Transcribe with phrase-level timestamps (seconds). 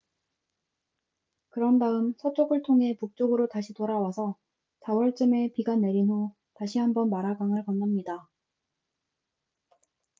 [1.49, 4.35] 그런 다음 서쪽을 통해 북쪽으로 다시 돌아와서
[4.79, 8.27] 4월쯤에 비가 내린 후 다시 한번 마라 강을 건넙니다